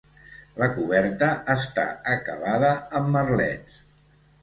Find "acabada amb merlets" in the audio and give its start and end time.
2.17-3.83